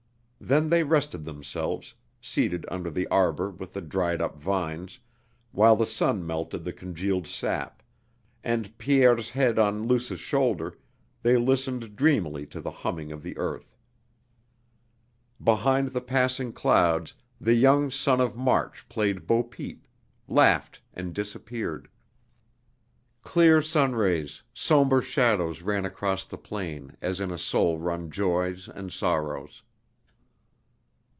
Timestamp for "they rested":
0.71-1.23